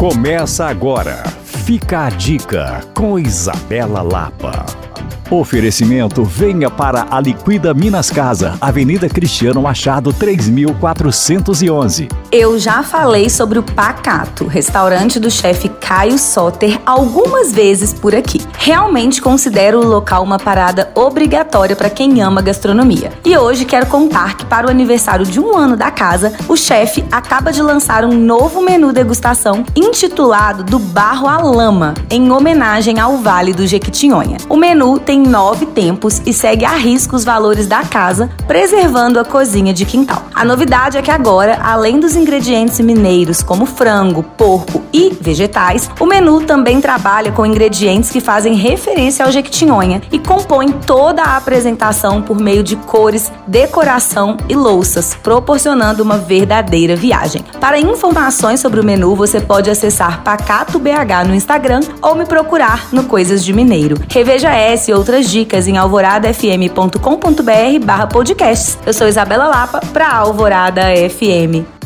Começa 0.00 0.64
agora. 0.64 1.22
Fica 1.44 2.06
a 2.06 2.08
dica 2.08 2.80
com 2.94 3.18
Isabela 3.18 4.00
Lapa. 4.00 4.64
Oferecimento 5.30 6.24
venha 6.24 6.70
para 6.70 7.06
a 7.10 7.20
Liquida 7.20 7.74
Minas 7.74 8.08
Casa, 8.08 8.56
Avenida 8.62 9.10
Cristiano 9.10 9.60
Machado 9.60 10.10
3411. 10.10 12.08
Eu 12.32 12.60
já 12.60 12.84
falei 12.84 13.28
sobre 13.28 13.58
o 13.58 13.62
Pacato, 13.62 14.46
restaurante 14.46 15.18
do 15.18 15.28
chefe 15.28 15.68
Caio 15.68 16.16
Soter, 16.16 16.80
algumas 16.86 17.50
vezes 17.50 17.92
por 17.92 18.14
aqui. 18.14 18.40
Realmente 18.56 19.20
considero 19.20 19.80
o 19.80 19.84
local 19.84 20.22
uma 20.22 20.38
parada 20.38 20.92
obrigatória 20.94 21.74
para 21.74 21.90
quem 21.90 22.22
ama 22.22 22.40
gastronomia. 22.40 23.10
E 23.24 23.36
hoje 23.36 23.64
quero 23.64 23.86
contar 23.86 24.36
que 24.36 24.44
para 24.44 24.68
o 24.68 24.70
aniversário 24.70 25.26
de 25.26 25.40
um 25.40 25.56
ano 25.56 25.76
da 25.76 25.90
casa, 25.90 26.32
o 26.46 26.56
chefe 26.56 27.04
acaba 27.10 27.50
de 27.50 27.60
lançar 27.60 28.04
um 28.04 28.16
novo 28.16 28.62
menu 28.62 28.92
degustação 28.92 29.64
intitulado 29.74 30.62
Do 30.62 30.78
Barro 30.78 31.26
à 31.26 31.38
Lama, 31.38 31.94
em 32.08 32.30
homenagem 32.30 33.00
ao 33.00 33.16
Vale 33.16 33.52
do 33.52 33.66
Jequitinhonha. 33.66 34.36
O 34.48 34.54
menu 34.54 35.00
tem 35.00 35.20
nove 35.20 35.66
tempos 35.66 36.22
e 36.24 36.32
segue 36.32 36.64
a 36.64 36.76
risco 36.76 37.16
os 37.16 37.24
valores 37.24 37.66
da 37.66 37.82
casa, 37.82 38.30
preservando 38.46 39.18
a 39.18 39.24
cozinha 39.24 39.74
de 39.74 39.84
quintal. 39.84 40.22
A 40.32 40.44
novidade 40.44 40.96
é 40.96 41.02
que 41.02 41.10
agora, 41.10 41.58
além 41.60 41.98
dos 41.98 42.19
ingredientes 42.20 42.78
mineiros 42.80 43.42
como 43.42 43.66
frango, 43.66 44.22
porco 44.22 44.82
e 44.92 45.16
vegetais, 45.20 45.90
o 45.98 46.06
menu 46.06 46.42
também 46.42 46.80
trabalha 46.80 47.32
com 47.32 47.46
ingredientes 47.46 48.10
que 48.10 48.20
fazem 48.20 48.54
referência 48.54 49.24
ao 49.24 49.32
Jequitinhonha 49.32 50.02
e 50.12 50.18
compõe 50.18 50.70
toda 50.70 51.22
a 51.22 51.36
apresentação 51.36 52.22
por 52.22 52.38
meio 52.38 52.62
de 52.62 52.76
cores, 52.76 53.32
decoração 53.46 54.36
e 54.48 54.54
louças, 54.54 55.16
proporcionando 55.22 56.02
uma 56.02 56.18
verdadeira 56.18 56.94
viagem. 56.94 57.44
Para 57.58 57.78
informações 57.78 58.60
sobre 58.60 58.80
o 58.80 58.84
menu, 58.84 59.14
você 59.14 59.40
pode 59.40 59.70
acessar 59.70 60.22
Pacato 60.22 60.78
BH 60.78 61.26
no 61.26 61.34
Instagram 61.34 61.80
ou 62.02 62.14
me 62.14 62.26
procurar 62.26 62.88
no 62.92 63.04
Coisas 63.04 63.44
de 63.44 63.52
Mineiro. 63.52 63.96
Reveja 64.08 64.50
essa 64.50 64.90
e 64.90 64.94
outras 64.94 65.30
dicas 65.30 65.66
em 65.66 65.76
alvoradafm.com.br 65.76 67.84
barra 67.84 68.06
podcasts. 68.06 68.78
Eu 68.84 68.92
sou 68.92 69.08
Isabela 69.08 69.46
Lapa 69.46 69.80
para 69.92 70.12
Alvorada 70.12 70.82
FM. 71.08 71.79